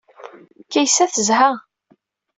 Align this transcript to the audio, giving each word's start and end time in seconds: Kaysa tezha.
Kaysa 0.71 1.05
tezha. 1.13 1.49